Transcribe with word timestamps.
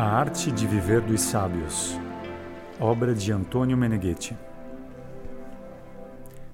A 0.00 0.04
Arte 0.04 0.52
de 0.52 0.64
Viver 0.64 1.00
dos 1.00 1.20
Sábios, 1.20 1.98
obra 2.78 3.12
de 3.12 3.32
Antônio 3.32 3.76
Meneghetti. 3.76 4.38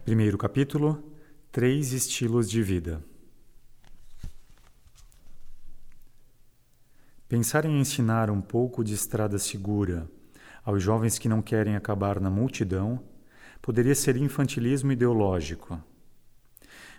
Primeiro 0.03 0.39
capítulo: 0.39 1.05
Três 1.53 1.93
estilos 1.93 2.49
de 2.49 2.63
vida. 2.63 3.05
Pensar 7.29 7.67
em 7.67 7.79
ensinar 7.79 8.31
um 8.31 8.41
pouco 8.41 8.83
de 8.83 8.95
estrada 8.95 9.39
segura 9.39 10.11
aos 10.65 10.83
jovens 10.83 11.19
que 11.19 11.29
não 11.29 11.43
querem 11.43 11.77
acabar 11.77 12.19
na 12.19 12.31
multidão 12.31 12.99
poderia 13.61 13.95
ser 13.95 14.17
infantilismo 14.17 14.91
ideológico. 14.91 15.79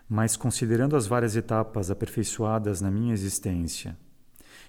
Mas 0.08 0.38
considerando 0.38 0.96
as 0.96 1.08
várias 1.08 1.36
etapas 1.36 1.90
aperfeiçoadas 1.90 2.82
na 2.82 2.92
minha 2.92 3.16
existência, 3.16 3.98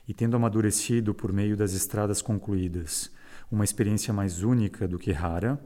e 0.08 0.14
tendo 0.14 0.36
amadurecido 0.36 1.14
por 1.14 1.32
meio 1.32 1.56
das 1.56 1.72
estradas 1.72 2.22
concluídas 2.22 3.10
uma 3.50 3.64
experiência 3.64 4.12
mais 4.12 4.42
única 4.42 4.88
do 4.88 4.98
que 4.98 5.12
rara, 5.12 5.60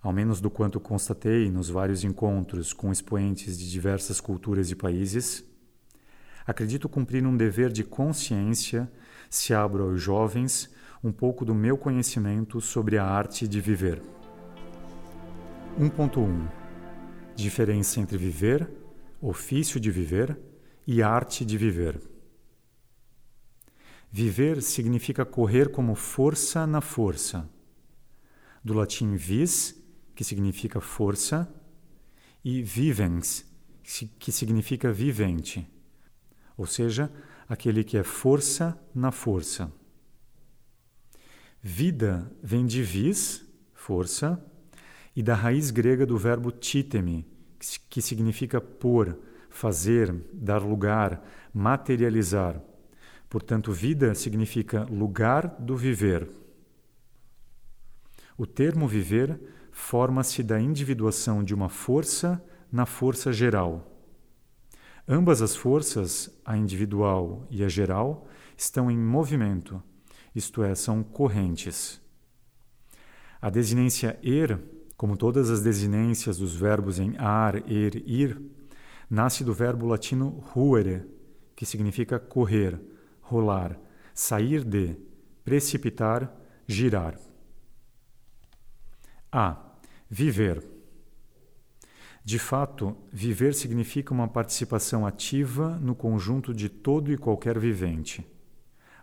ao 0.00 0.12
menos 0.12 0.40
do 0.40 0.50
quanto 0.50 0.78
constatei 0.78 1.50
nos 1.50 1.68
vários 1.68 2.04
encontros 2.04 2.72
com 2.72 2.92
expoentes 2.92 3.58
de 3.58 3.70
diversas 3.70 4.20
culturas 4.20 4.70
e 4.70 4.76
países, 4.76 5.44
acredito 6.46 6.88
cumprir 6.88 7.26
um 7.26 7.36
dever 7.36 7.72
de 7.72 7.82
consciência 7.82 8.90
se 9.30 9.54
abro 9.54 9.84
aos 9.84 10.00
jovens 10.00 10.70
um 11.02 11.10
pouco 11.10 11.44
do 11.44 11.54
meu 11.54 11.76
conhecimento 11.76 12.60
sobre 12.60 12.98
a 12.98 13.04
arte 13.04 13.48
de 13.48 13.60
viver. 13.60 14.00
1.1 15.78 16.48
Diferença 17.34 17.98
entre 17.98 18.16
viver, 18.16 18.70
ofício 19.20 19.80
de 19.80 19.90
viver 19.90 20.38
e 20.86 21.02
arte 21.02 21.44
de 21.44 21.58
viver. 21.58 22.13
Viver 24.16 24.62
significa 24.62 25.24
correr 25.24 25.72
como 25.72 25.96
força 25.96 26.68
na 26.68 26.80
força. 26.80 27.50
Do 28.62 28.72
latim 28.72 29.16
vis, 29.16 29.74
que 30.14 30.22
significa 30.22 30.80
força, 30.80 31.52
e 32.44 32.62
vivens, 32.62 33.44
que 34.20 34.30
significa 34.30 34.92
vivente, 34.92 35.68
ou 36.56 36.64
seja, 36.64 37.10
aquele 37.48 37.82
que 37.82 37.96
é 37.96 38.04
força 38.04 38.80
na 38.94 39.10
força. 39.10 39.72
Vida 41.60 42.30
vem 42.40 42.64
de 42.64 42.84
vis, 42.84 43.44
força, 43.74 44.40
e 45.16 45.24
da 45.24 45.34
raiz 45.34 45.72
grega 45.72 46.06
do 46.06 46.16
verbo 46.16 46.52
titemi, 46.52 47.26
que 47.90 48.00
significa 48.00 48.60
pôr, 48.60 49.18
fazer, 49.50 50.14
dar 50.32 50.62
lugar, 50.62 51.20
materializar 51.52 52.62
Portanto, 53.34 53.72
vida 53.72 54.14
significa 54.14 54.84
lugar 54.84 55.56
do 55.58 55.76
viver. 55.76 56.30
O 58.38 58.46
termo 58.46 58.86
viver 58.86 59.40
forma-se 59.72 60.40
da 60.40 60.60
individuação 60.60 61.42
de 61.42 61.52
uma 61.52 61.68
força 61.68 62.40
na 62.70 62.86
força 62.86 63.32
geral. 63.32 63.90
Ambas 65.08 65.42
as 65.42 65.56
forças, 65.56 66.30
a 66.44 66.56
individual 66.56 67.44
e 67.50 67.64
a 67.64 67.68
geral, 67.68 68.28
estão 68.56 68.88
em 68.88 68.96
movimento, 68.96 69.82
isto 70.32 70.62
é, 70.62 70.72
são 70.76 71.02
correntes. 71.02 72.00
A 73.42 73.50
desinência 73.50 74.16
er, 74.22 74.60
como 74.96 75.16
todas 75.16 75.50
as 75.50 75.60
desinências 75.60 76.38
dos 76.38 76.54
verbos 76.54 77.00
em 77.00 77.16
ar, 77.18 77.56
er, 77.68 77.96
ir, 78.08 78.40
nasce 79.10 79.42
do 79.42 79.52
verbo 79.52 79.86
latino 79.86 80.28
ruere, 80.52 81.02
que 81.56 81.66
significa 81.66 82.16
correr 82.20 82.93
rolar, 83.24 83.78
sair 84.14 84.64
de, 84.64 84.96
precipitar, 85.44 86.32
girar. 86.66 87.18
A. 89.30 89.60
Viver. 90.08 90.64
De 92.24 92.38
fato, 92.38 92.96
viver 93.12 93.52
significa 93.52 94.14
uma 94.14 94.28
participação 94.28 95.04
ativa 95.04 95.78
no 95.80 95.94
conjunto 95.94 96.54
de 96.54 96.68
todo 96.68 97.12
e 97.12 97.18
qualquer 97.18 97.58
vivente. 97.58 98.26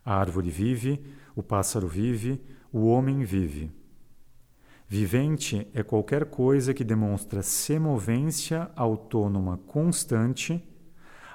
A 0.03 0.15
árvore 0.15 0.49
vive, 0.49 1.03
o 1.35 1.43
pássaro 1.43 1.87
vive, 1.87 2.41
o 2.71 2.87
homem 2.87 3.23
vive. 3.23 3.71
Vivente 4.87 5.67
é 5.73 5.83
qualquer 5.83 6.25
coisa 6.25 6.73
que 6.73 6.83
demonstra 6.83 7.41
semovência 7.41 8.71
autônoma 8.75 9.57
constante 9.57 10.63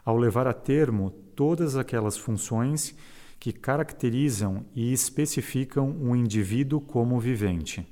ao 0.06 0.16
levar 0.16 0.46
a 0.46 0.52
termo 0.52 1.10
todas 1.10 1.76
aquelas 1.76 2.16
funções 2.16 2.94
que 3.40 3.52
caracterizam 3.52 4.64
e 4.72 4.92
especificam 4.92 5.90
um 5.90 6.14
indivíduo 6.14 6.80
como 6.80 7.18
vivente. 7.18 7.84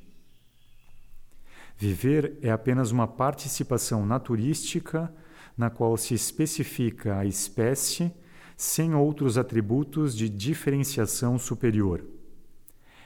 Viver 1.77 2.39
é 2.41 2.53
apenas 2.53 2.93
uma 2.93 3.09
participação 3.09 4.07
naturística 4.07 5.13
na 5.59 5.71
qual 5.71 5.97
se 5.97 6.15
especifica 6.15 7.19
a 7.19 7.27
espécie 7.27 8.13
sem 8.57 8.95
outros 8.95 9.37
atributos 9.37 10.17
de 10.17 10.29
diferenciação 10.29 11.37
superior. 11.37 12.05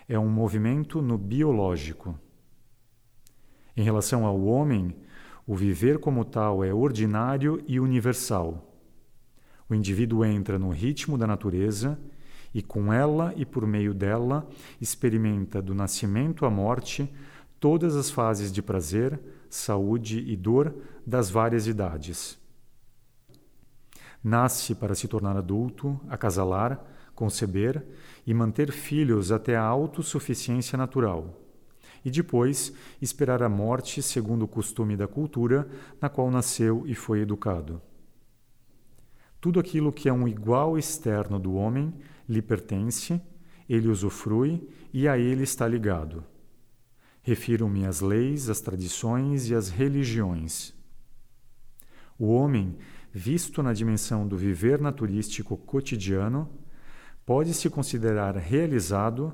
É 0.07 0.19
um 0.19 0.29
movimento 0.29 1.01
no 1.01 1.17
biológico. 1.17 2.19
Em 3.75 3.83
relação 3.83 4.27
ao 4.27 4.39
homem, 4.45 4.95
o 5.47 5.57
viver 5.57 5.99
como 5.99 6.27
tal 6.27 6.63
é 6.63 6.75
ordinário 6.75 7.63
e 7.67 7.81
universal. 7.81 8.69
O 9.69 9.75
indivíduo 9.75 10.25
entra 10.25 10.59
no 10.59 10.71
ritmo 10.71 11.19
da 11.19 11.27
natureza 11.27 11.99
e, 12.55 12.63
com 12.63 12.93
ela 12.93 13.35
e 13.37 13.45
por 13.45 13.67
meio 13.67 13.93
dela, 13.93 14.49
experimenta 14.81 15.61
do 15.61 15.75
nascimento 15.75 16.47
à 16.47 16.51
morte 16.51 17.13
todas 17.61 17.95
as 17.97 18.11
fases 18.11 18.51
de 18.51 18.63
prazer, 18.63 19.21
saúde 19.51 20.25
e 20.27 20.37
dor 20.37 20.75
das 21.07 21.29
várias 21.29 21.67
idades. 21.67 22.39
Nasce 24.23 24.75
para 24.75 24.95
se 24.95 25.07
tornar 25.07 25.37
adulto, 25.37 26.01
acasalar, 26.09 26.83
conceber 27.15 27.85
e 28.27 28.33
manter 28.33 28.73
filhos 28.73 29.31
até 29.31 29.57
a 29.57 29.63
autossuficiência 29.63 30.77
natural. 30.77 31.35
E 32.05 32.11
depois 32.11 32.73
esperar 33.03 33.43
a 33.43 33.49
morte 33.49 34.01
segundo 34.03 34.45
o 34.45 34.49
costume 34.49 34.97
da 34.97 35.07
cultura 35.07 35.69
na 36.01 36.09
qual 36.09 36.31
nasceu 36.31 36.85
e 36.87 36.95
foi 36.95 37.21
educado. 37.21 37.83
Tudo 39.41 39.61
aquilo 39.61 39.93
que 39.93 40.09
é 40.09 40.13
um 40.13 40.27
igual 40.27 40.77
externo 40.77 41.39
do 41.39 41.55
homem 41.55 41.95
lhe 42.29 42.43
pertence, 42.43 43.21
ele 43.69 43.89
usufrui 43.89 44.69
e 44.93 45.07
a 45.07 45.17
ele 45.17 45.45
está 45.45 45.69
ligado. 45.69 46.25
Refiro-me 47.23 47.87
às 47.87 48.01
leis, 48.01 48.49
às 48.49 48.61
tradições 48.61 49.49
e 49.49 49.55
às 49.55 49.69
religiões. 49.69 50.75
O 52.19 52.33
homem, 52.33 52.77
visto 53.13 53.63
na 53.63 53.73
dimensão 53.73 54.27
do 54.27 54.37
viver 54.37 54.81
naturístico 54.81 55.57
cotidiano, 55.57 56.51
pode 57.25 57.55
se 57.55 57.71
considerar 57.71 58.35
realizado 58.37 59.33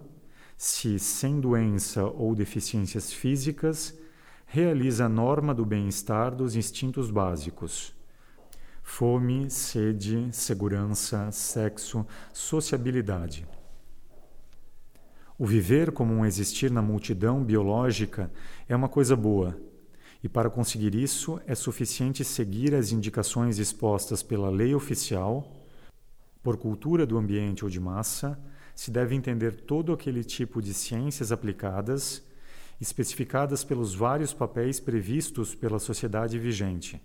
se, 0.57 0.99
sem 0.99 1.41
doença 1.41 2.05
ou 2.05 2.35
deficiências 2.35 3.11
físicas, 3.11 3.99
realiza 4.45 5.07
a 5.07 5.09
norma 5.09 5.55
do 5.55 5.65
bem-estar 5.65 6.35
dos 6.35 6.57
instintos 6.57 7.11
básicos 7.11 7.95
fome, 8.85 9.51
sede, 9.51 10.29
segurança, 10.31 11.33
sexo, 11.33 12.07
sociabilidade. 12.33 13.45
O 15.37 15.47
viver 15.47 15.91
como 15.91 16.15
um 16.15 16.25
existir 16.25 16.71
na 16.71 16.83
multidão 16.83 17.43
biológica 17.43 18.31
é 18.69 18.77
uma 18.77 18.89
coisa 18.89 19.17
boa, 19.17 19.59
e 20.23 20.29
para 20.29 20.49
conseguir 20.49 20.95
isso 20.95 21.41
é 21.47 21.55
suficiente 21.55 22.25
seguir 22.25 22.75
as 22.75 22.93
indicações 22.93 23.59
expostas 23.59 24.23
pela 24.23 24.51
lei 24.51 24.75
oficial. 24.75 25.51
Por 26.41 26.57
cultura 26.57 27.05
do 27.05 27.19
ambiente 27.19 27.65
ou 27.65 27.71
de 27.71 27.81
massa, 27.81 28.39
se 28.77 28.91
deve 28.91 29.15
entender 29.15 29.63
todo 29.63 29.93
aquele 29.93 30.23
tipo 30.23 30.63
de 30.63 30.73
ciências 30.73 31.33
aplicadas, 31.33 32.23
especificadas 32.81 33.65
pelos 33.65 33.95
vários 33.95 34.33
papéis 34.33 34.79
previstos 34.79 35.55
pela 35.55 35.79
sociedade 35.79 36.39
vigente 36.39 37.01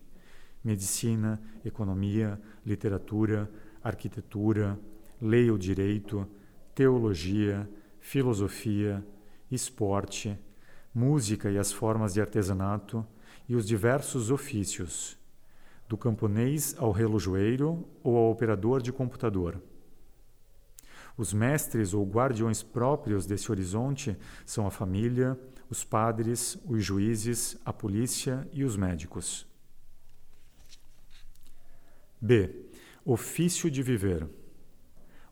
medicina, 0.64 1.42
economia, 1.64 2.40
literatura, 2.66 3.50
arquitetura, 3.84 4.80
lei 5.22 5.50
ou 5.50 5.58
direito, 5.58 6.28
teologia, 6.76 7.70
filosofia, 8.00 9.06
esporte, 9.52 10.38
música 10.94 11.50
e 11.50 11.58
as 11.58 11.72
formas 11.72 12.14
de 12.14 12.22
artesanato 12.22 13.06
e 13.48 13.56
os 13.56 13.68
diversos 13.68 14.32
ofícios, 14.32 15.18
do 15.88 15.98
camponês 15.98 16.76
ao 16.78 16.92
relojoeiro 16.92 17.88
ou 18.04 18.16
ao 18.16 18.32
operador 18.32 18.82
de 18.82 18.92
computador. 18.92 19.62
Os 21.18 21.34
mestres 21.34 21.94
ou 21.94 22.06
guardiões 22.06 22.64
próprios 22.64 23.26
desse 23.26 23.52
horizonte 23.52 24.16
são 24.46 24.68
a 24.68 24.72
família, 24.72 25.38
os 25.70 25.84
padres, 25.84 26.58
os 26.66 26.84
juízes, 26.84 27.58
a 27.66 27.74
polícia 27.74 28.48
e 28.54 28.64
os 28.64 28.78
médicos. 28.78 29.49
B. 32.22 32.54
Ofício 33.06 33.72
de 33.72 33.82
viver. 33.82 34.28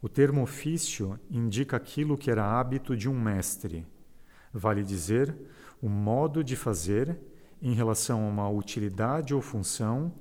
O 0.01 0.07
termo 0.07 0.41
ofício 0.41 1.19
indica 1.29 1.75
aquilo 1.75 2.17
que 2.17 2.31
era 2.31 2.45
hábito 2.45 2.95
de 2.95 3.09
um 3.09 3.19
mestre, 3.19 3.85
vale 4.53 4.83
dizer, 4.83 5.35
o 5.81 5.89
modo 5.89 6.41
de 6.43 6.55
fazer 6.55 7.19
em 7.61 7.73
relação 7.73 8.23
a 8.23 8.29
uma 8.29 8.49
utilidade 8.49 9.33
ou 9.33 9.41
função 9.41 10.13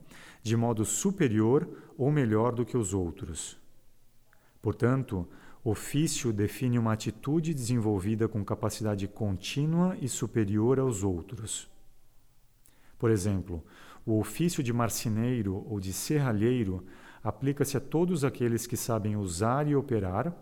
de 0.42 0.56
modo 0.56 0.84
superior 0.84 1.68
ou 1.96 2.10
melhor 2.10 2.52
do 2.52 2.64
que 2.64 2.76
os 2.76 2.92
outros. 2.92 3.56
Portanto, 4.60 5.28
ofício 5.62 6.32
define 6.32 6.80
uma 6.80 6.94
atitude 6.94 7.54
desenvolvida 7.54 8.26
com 8.26 8.44
capacidade 8.44 9.06
contínua 9.06 9.96
e 10.00 10.08
superior 10.08 10.80
aos 10.80 11.04
outros. 11.04 11.70
Por 12.98 13.10
exemplo, 13.10 13.62
o 14.06 14.20
ofício 14.20 14.62
de 14.62 14.72
marceneiro 14.72 15.66
ou 15.68 15.80
de 15.80 15.92
serralheiro 15.92 16.86
aplica-se 17.24 17.76
a 17.76 17.80
todos 17.80 18.24
aqueles 18.24 18.64
que 18.64 18.76
sabem 18.76 19.16
usar 19.16 19.66
e 19.66 19.74
operar, 19.74 20.32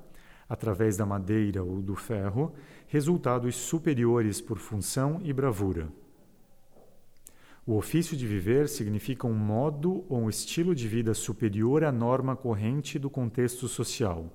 através 0.46 0.98
da 0.98 1.06
madeira 1.06 1.64
ou 1.64 1.80
do 1.80 1.96
ferro, 1.96 2.54
resultados 2.86 3.56
superiores 3.56 4.38
por 4.38 4.58
função 4.58 5.18
e 5.24 5.32
bravura. 5.32 5.88
O 7.66 7.78
ofício 7.78 8.14
de 8.14 8.26
viver 8.26 8.68
significa 8.68 9.26
um 9.26 9.32
modo 9.32 10.04
ou 10.10 10.20
um 10.20 10.28
estilo 10.28 10.74
de 10.74 10.86
vida 10.86 11.14
superior 11.14 11.82
à 11.82 11.90
norma 11.90 12.36
corrente 12.36 12.98
do 12.98 13.08
contexto 13.08 13.66
social. 13.66 14.30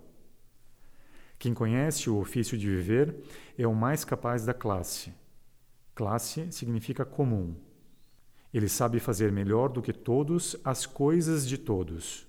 Quem 1.37 1.53
conhece 1.53 2.09
o 2.09 2.17
ofício 2.17 2.57
de 2.57 2.67
viver 2.67 3.15
é 3.55 3.67
o 3.67 3.75
mais 3.75 4.03
capaz 4.03 4.43
da 4.43 4.55
classe. 4.55 5.13
Classe 5.93 6.51
significa 6.51 7.05
comum. 7.05 7.68
Ele 8.53 8.67
sabe 8.67 8.99
fazer 8.99 9.31
melhor 9.31 9.69
do 9.69 9.81
que 9.81 9.93
todos 9.93 10.55
as 10.63 10.85
coisas 10.85 11.47
de 11.47 11.57
todos. 11.57 12.27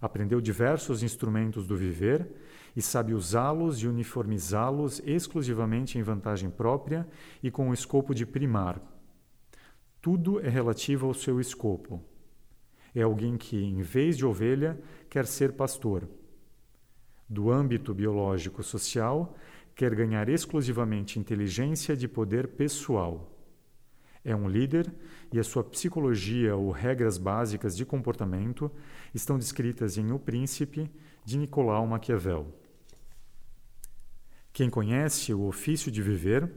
Aprendeu 0.00 0.40
diversos 0.40 1.02
instrumentos 1.02 1.66
do 1.66 1.76
viver 1.76 2.26
e 2.74 2.80
sabe 2.80 3.12
usá-los 3.12 3.78
e 3.82 3.86
uniformizá-los 3.86 5.00
exclusivamente 5.04 5.98
em 5.98 6.02
vantagem 6.02 6.48
própria 6.48 7.06
e 7.42 7.50
com 7.50 7.68
o 7.68 7.74
escopo 7.74 8.14
de 8.14 8.24
primar. 8.24 8.80
Tudo 10.00 10.40
é 10.40 10.48
relativo 10.48 11.06
ao 11.06 11.12
seu 11.12 11.38
escopo. 11.38 12.02
É 12.94 13.02
alguém 13.02 13.36
que, 13.36 13.62
em 13.62 13.82
vez 13.82 14.16
de 14.16 14.24
ovelha, 14.24 14.80
quer 15.10 15.26
ser 15.26 15.52
pastor. 15.52 16.08
Do 17.28 17.50
âmbito 17.50 17.92
biológico-social, 17.92 19.36
quer 19.74 19.94
ganhar 19.94 20.28
exclusivamente 20.28 21.18
inteligência 21.18 21.94
de 21.96 22.08
poder 22.08 22.48
pessoal. 22.48 23.39
É 24.24 24.36
um 24.36 24.48
líder 24.48 24.92
e 25.32 25.38
a 25.38 25.44
sua 25.44 25.64
psicologia 25.64 26.54
ou 26.54 26.70
regras 26.70 27.16
básicas 27.16 27.76
de 27.76 27.86
comportamento 27.86 28.70
estão 29.14 29.38
descritas 29.38 29.96
em 29.96 30.12
O 30.12 30.18
Príncipe 30.18 30.90
de 31.24 31.38
Nicolau 31.38 31.86
Maquiavel. 31.86 32.52
Quem 34.52 34.68
conhece 34.68 35.32
o 35.32 35.46
ofício 35.46 35.90
de 35.90 36.02
viver 36.02 36.50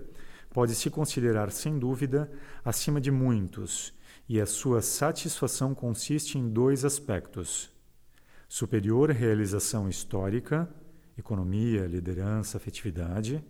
pode 0.51 0.75
se 0.75 0.89
considerar, 0.89 1.51
sem 1.51 1.80
dúvida, 1.80 2.31
acima 2.63 3.00
de 3.00 3.12
muitos, 3.12 3.94
e 4.27 4.39
a 4.42 4.45
sua 4.45 4.81
satisfação 4.81 5.74
consiste 5.74 6.38
em 6.38 6.50
dois 6.50 6.83
aspectos: 6.83 7.71
superior 8.48 9.09
realização 9.09 9.88
histórica, 9.88 10.69
economia, 11.18 11.86
liderança, 11.86 12.57
afetividade, 12.57 13.44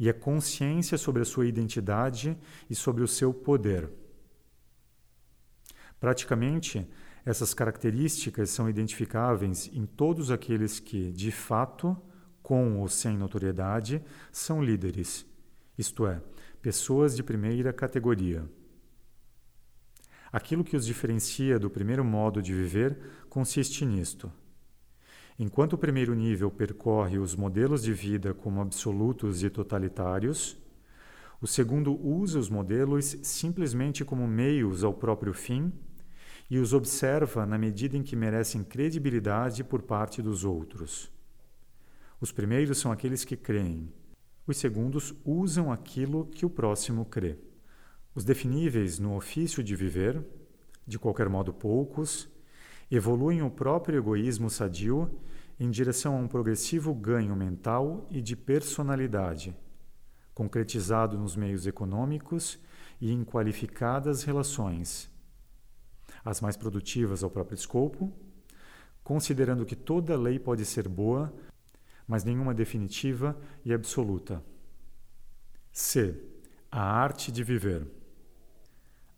e 0.00 0.08
a 0.08 0.14
consciência 0.14 0.96
sobre 0.96 1.20
a 1.20 1.26
sua 1.26 1.46
identidade 1.46 2.36
e 2.70 2.74
sobre 2.74 3.04
o 3.04 3.06
seu 3.06 3.34
poder. 3.34 3.90
Praticamente, 6.00 6.88
essas 7.22 7.52
características 7.52 8.48
são 8.48 8.66
identificáveis 8.66 9.70
em 9.74 9.84
todos 9.84 10.30
aqueles 10.30 10.80
que, 10.80 11.12
de 11.12 11.30
fato, 11.30 11.94
com 12.42 12.80
ou 12.80 12.88
sem 12.88 13.14
notoriedade, 13.18 14.02
são 14.32 14.64
líderes, 14.64 15.26
isto 15.76 16.06
é, 16.06 16.22
pessoas 16.62 17.14
de 17.14 17.22
primeira 17.22 17.70
categoria. 17.70 18.48
Aquilo 20.32 20.64
que 20.64 20.76
os 20.76 20.86
diferencia 20.86 21.58
do 21.58 21.68
primeiro 21.68 22.04
modo 22.04 22.40
de 22.40 22.54
viver 22.54 22.98
consiste 23.28 23.84
nisto. 23.84 24.32
Enquanto 25.42 25.72
o 25.72 25.78
primeiro 25.78 26.14
nível 26.14 26.50
percorre 26.50 27.18
os 27.18 27.34
modelos 27.34 27.82
de 27.82 27.94
vida 27.94 28.34
como 28.34 28.60
absolutos 28.60 29.42
e 29.42 29.48
totalitários, 29.48 30.54
o 31.40 31.46
segundo 31.46 31.98
usa 32.06 32.38
os 32.38 32.50
modelos 32.50 33.16
simplesmente 33.22 34.04
como 34.04 34.28
meios 34.28 34.84
ao 34.84 34.92
próprio 34.92 35.32
fim 35.32 35.72
e 36.50 36.58
os 36.58 36.74
observa 36.74 37.46
na 37.46 37.56
medida 37.56 37.96
em 37.96 38.02
que 38.02 38.14
merecem 38.14 38.62
credibilidade 38.62 39.64
por 39.64 39.80
parte 39.80 40.20
dos 40.20 40.44
outros. 40.44 41.10
Os 42.20 42.30
primeiros 42.30 42.76
são 42.76 42.92
aqueles 42.92 43.24
que 43.24 43.34
creem, 43.34 43.90
os 44.46 44.58
segundos 44.58 45.14
usam 45.24 45.72
aquilo 45.72 46.26
que 46.26 46.44
o 46.44 46.50
próximo 46.50 47.06
crê. 47.06 47.38
Os 48.14 48.26
definíveis 48.26 48.98
no 48.98 49.16
ofício 49.16 49.64
de 49.64 49.74
viver, 49.74 50.22
de 50.86 50.98
qualquer 50.98 51.30
modo 51.30 51.50
poucos, 51.50 52.28
evoluem 52.90 53.42
o 53.42 53.50
próprio 53.50 53.98
egoísmo 53.98 54.50
sadio 54.50 55.10
em 55.58 55.70
direção 55.70 56.16
a 56.16 56.18
um 56.18 56.26
progressivo 56.26 56.94
ganho 56.94 57.36
mental 57.36 58.06
e 58.10 58.20
de 58.20 58.34
personalidade, 58.34 59.54
concretizado 60.34 61.18
nos 61.18 61.36
meios 61.36 61.66
econômicos 61.66 62.58
e 63.00 63.12
em 63.12 63.24
qualificadas 63.24 64.24
relações, 64.24 65.10
as 66.24 66.40
mais 66.40 66.56
produtivas 66.56 67.22
ao 67.22 67.30
próprio 67.30 67.54
escopo, 67.54 68.12
considerando 69.04 69.64
que 69.64 69.76
toda 69.76 70.16
lei 70.16 70.38
pode 70.38 70.64
ser 70.64 70.88
boa, 70.88 71.32
mas 72.06 72.24
nenhuma 72.24 72.54
definitiva 72.54 73.38
e 73.64 73.72
absoluta. 73.72 74.42
C. 75.72 76.14
A 76.70 76.82
arte 76.82 77.30
de 77.30 77.44
viver. 77.44 77.86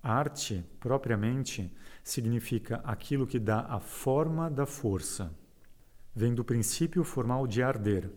Arte, 0.03 0.65
propriamente, 0.81 1.73
significa 2.03 2.81
aquilo 2.85 3.27
que 3.27 3.39
dá 3.39 3.61
a 3.61 3.79
forma 3.79 4.51
da 4.51 4.67
força. 4.67 5.33
Vem 6.15 6.35
do 6.35 6.45
princípio 6.45 7.05
formal 7.05 7.47
de 7.47 7.63
arder, 7.63 8.11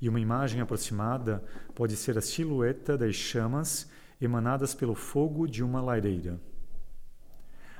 e 0.00 0.08
uma 0.08 0.20
imagem 0.20 0.60
aproximada 0.60 1.42
pode 1.74 1.96
ser 1.96 2.18
a 2.18 2.20
silhueta 2.20 2.98
das 2.98 3.14
chamas 3.14 3.90
emanadas 4.20 4.74
pelo 4.74 4.94
fogo 4.94 5.46
de 5.46 5.64
uma 5.64 5.80
lareira. 5.80 6.38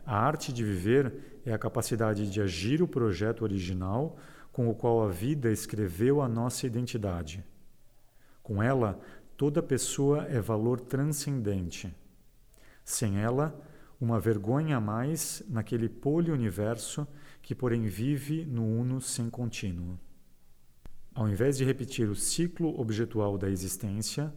A 0.05 0.17
arte 0.19 0.53
de 0.53 0.65
viver 0.65 1.41
é 1.45 1.53
a 1.53 1.59
capacidade 1.59 2.31
de 2.31 2.41
agir 2.41 2.83
o 2.83 2.89
projeto 2.89 3.43
original 3.43 4.17
com 4.51 4.69
o 4.69 4.75
qual 4.75 5.03
a 5.03 5.09
vida 5.09 5.51
escreveu 5.51 6.23
a 6.23 6.29
nossa 6.29 6.67
identidade. 6.67 7.45
Com 8.43 8.63
ela, 8.63 8.99
toda 9.37 9.63
pessoa 9.63 10.25
é 10.25 10.41
valor 10.41 10.81
transcendente. 10.81 11.95
Sem 12.87 13.19
ela, 13.19 13.61
uma 14.01 14.21
vergonha 14.21 14.77
a 14.77 14.81
mais 14.81 15.43
naquele 15.49 15.89
poliuniverso 15.89 17.05
que, 17.43 17.53
porém, 17.53 17.83
vive 17.87 18.47
no 18.47 18.65
uno 18.65 19.01
sem 19.01 19.29
contínuo. 19.29 19.99
Ao 21.13 21.29
invés 21.29 21.57
de 21.57 21.65
repetir 21.65 22.09
o 22.09 22.15
ciclo 22.15 22.79
objetual 22.81 23.37
da 23.37 23.51
existência, 23.51 24.33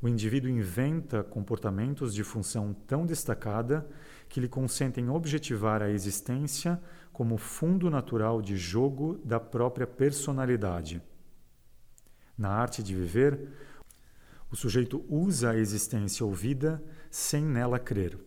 o 0.00 0.08
indivíduo 0.08 0.48
inventa 0.48 1.24
comportamentos 1.24 2.14
de 2.14 2.22
função 2.22 2.72
tão 2.86 3.04
destacada 3.04 3.84
que 4.28 4.38
lhe 4.38 4.48
consentem 4.48 5.10
objetivar 5.10 5.82
a 5.82 5.90
existência 5.90 6.80
como 7.12 7.36
fundo 7.36 7.90
natural 7.90 8.40
de 8.40 8.56
jogo 8.56 9.20
da 9.24 9.40
própria 9.40 9.86
personalidade. 9.86 11.02
Na 12.38 12.50
arte 12.50 12.84
de 12.84 12.94
viver, 12.94 13.48
o 14.50 14.56
sujeito 14.56 15.04
usa 15.08 15.50
a 15.50 15.56
existência 15.56 16.26
ou 16.26 16.34
vida 16.34 16.82
sem 17.10 17.44
nela 17.44 17.78
crer. 17.78 18.18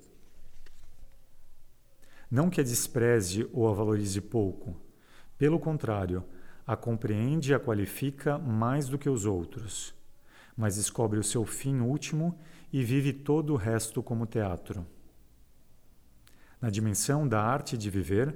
Não 2.31 2.49
que 2.49 2.61
a 2.61 2.63
despreze 2.63 3.47
ou 3.51 3.67
a 3.67 3.73
valorize 3.73 4.19
pouco, 4.21 4.75
pelo 5.37 5.59
contrário, 5.59 6.23
a 6.65 6.75
compreende 6.75 7.51
e 7.51 7.53
a 7.53 7.59
qualifica 7.59 8.37
mais 8.37 8.87
do 8.87 8.97
que 8.97 9.09
os 9.09 9.25
outros, 9.25 9.93
mas 10.55 10.77
descobre 10.77 11.19
o 11.19 11.23
seu 11.23 11.45
fim 11.45 11.81
último 11.81 12.39
e 12.71 12.83
vive 12.83 13.11
todo 13.11 13.53
o 13.53 13.57
resto 13.57 14.01
como 14.01 14.25
teatro. 14.25 14.85
Na 16.61 16.69
dimensão 16.69 17.27
da 17.27 17.41
arte 17.41 17.77
de 17.77 17.89
viver, 17.89 18.35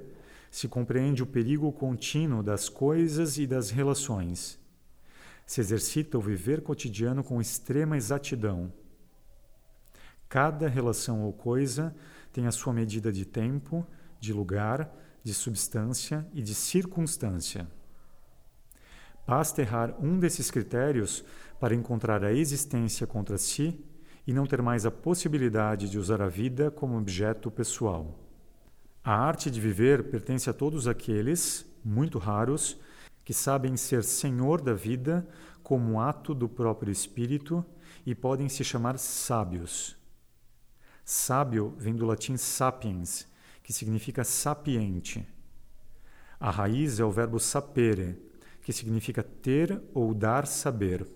se 0.50 0.68
compreende 0.68 1.22
o 1.22 1.26
perigo 1.26 1.72
contínuo 1.72 2.42
das 2.42 2.68
coisas 2.68 3.38
e 3.38 3.46
das 3.46 3.70
relações. 3.70 4.58
Se 5.48 5.62
exercita 5.62 6.18
o 6.18 6.20
viver 6.20 6.60
cotidiano 6.60 7.24
com 7.24 7.40
extrema 7.40 7.96
exatidão. 7.96 8.70
Cada 10.28 10.68
relação 10.68 11.22
ou 11.22 11.32
coisa 11.32 11.96
tem 12.30 12.46
a 12.46 12.52
sua 12.52 12.70
medida 12.74 13.10
de 13.10 13.24
tempo, 13.24 13.86
de 14.20 14.30
lugar, 14.30 14.94
de 15.24 15.32
substância 15.32 16.28
e 16.34 16.42
de 16.42 16.54
circunstância. 16.54 17.66
Basta 19.26 19.62
errar 19.62 19.96
um 19.98 20.18
desses 20.18 20.50
critérios 20.50 21.24
para 21.58 21.74
encontrar 21.74 22.22
a 22.22 22.32
existência 22.32 23.06
contra 23.06 23.38
si 23.38 23.82
e 24.26 24.34
não 24.34 24.44
ter 24.44 24.60
mais 24.60 24.84
a 24.84 24.90
possibilidade 24.90 25.88
de 25.88 25.98
usar 25.98 26.20
a 26.20 26.28
vida 26.28 26.70
como 26.70 26.98
objeto 26.98 27.50
pessoal. 27.50 28.18
A 29.02 29.14
arte 29.14 29.50
de 29.50 29.58
viver 29.58 30.10
pertence 30.10 30.50
a 30.50 30.52
todos 30.52 30.86
aqueles, 30.86 31.64
muito 31.82 32.18
raros, 32.18 32.78
que 33.28 33.34
sabem 33.34 33.76
ser 33.76 34.04
senhor 34.04 34.62
da 34.62 34.72
vida 34.72 35.28
como 35.62 36.00
ato 36.00 36.34
do 36.34 36.48
próprio 36.48 36.90
espírito 36.90 37.62
e 38.06 38.14
podem 38.14 38.48
se 38.48 38.64
chamar 38.64 38.98
sábios. 38.98 39.98
Sábio 41.04 41.74
vem 41.76 41.94
do 41.94 42.06
latim 42.06 42.38
sapiens, 42.38 43.28
que 43.62 43.70
significa 43.70 44.24
sapiente. 44.24 45.28
A 46.40 46.50
raiz 46.50 47.00
é 47.00 47.04
o 47.04 47.10
verbo 47.10 47.38
sapere, 47.38 48.18
que 48.62 48.72
significa 48.72 49.22
ter 49.22 49.78
ou 49.92 50.14
dar 50.14 50.46
saber. 50.46 51.06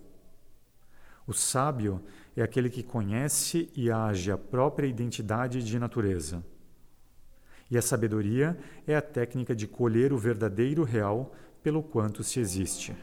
O 1.26 1.32
sábio 1.32 2.04
é 2.36 2.42
aquele 2.42 2.68
que 2.68 2.82
conhece 2.82 3.72
e 3.74 3.90
age 3.90 4.30
a 4.30 4.36
própria 4.36 4.86
identidade 4.86 5.62
de 5.62 5.78
natureza. 5.78 6.44
E 7.70 7.78
a 7.78 7.80
sabedoria 7.80 8.58
é 8.86 8.94
a 8.94 9.00
técnica 9.00 9.56
de 9.56 9.66
colher 9.66 10.12
o 10.12 10.18
verdadeiro 10.18 10.84
real 10.84 11.34
pelo 11.62 11.82
quanto 11.82 12.22
se 12.22 12.40
existe. 12.40 12.94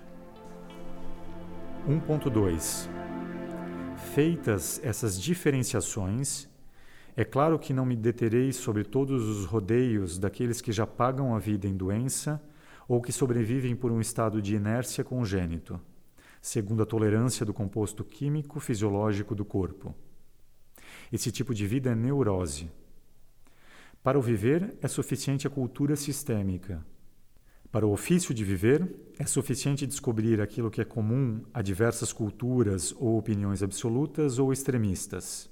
1.2 1.87 2.89
Feitas 4.13 4.79
essas 4.83 5.19
diferenciações, 5.19 6.47
é 7.15 7.23
claro 7.23 7.57
que 7.59 7.73
não 7.73 7.85
me 7.85 7.95
deterei 7.95 8.51
sobre 8.51 8.83
todos 8.83 9.27
os 9.27 9.45
rodeios 9.45 10.17
daqueles 10.17 10.61
que 10.61 10.71
já 10.71 10.87
pagam 10.87 11.35
a 11.35 11.39
vida 11.39 11.67
em 11.67 11.75
doença 11.75 12.41
ou 12.87 13.01
que 13.01 13.11
sobrevivem 13.11 13.75
por 13.75 13.91
um 13.91 13.99
estado 14.01 14.41
de 14.41 14.55
inércia 14.55 15.03
congênito 15.03 15.79
segundo 16.41 16.83
a 16.83 16.85
tolerância 16.85 17.45
do 17.45 17.53
composto 17.53 18.03
químico 18.03 18.59
fisiológico 18.59 19.35
do 19.35 19.43
corpo. 19.43 19.93
Esse 21.11 21.31
tipo 21.31 21.53
de 21.53 21.67
vida 21.67 21.91
é 21.91 21.95
neurose. 21.95 22.71
Para 24.01 24.17
o 24.17 24.21
viver 24.21 24.77
é 24.81 24.87
suficiente 24.87 25.47
a 25.47 25.49
cultura 25.49 25.95
sistêmica. 25.95 26.85
Para 27.71 27.85
o 27.85 27.91
ofício 27.91 28.33
de 28.33 28.43
viver, 28.43 28.89
é 29.19 29.25
suficiente 29.25 29.85
descobrir 29.85 30.41
aquilo 30.41 30.71
que 30.71 30.81
é 30.81 30.85
comum 30.85 31.43
a 31.53 31.61
diversas 31.61 32.11
culturas 32.11 32.95
ou 32.97 33.17
opiniões 33.17 33.61
absolutas 33.61 34.39
ou 34.39 34.51
extremistas. 34.51 35.47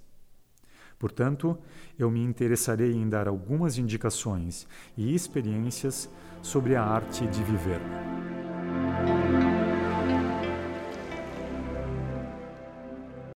Portanto, 0.98 1.56
eu 1.98 2.10
me 2.10 2.20
interessarei 2.24 2.92
em 2.92 3.08
dar 3.08 3.28
algumas 3.28 3.78
indicações 3.78 4.68
e 4.98 5.14
experiências 5.14 6.10
sobre 6.42 6.76
a 6.76 6.84
arte 6.84 7.28
de 7.28 7.44
viver. 7.44 7.80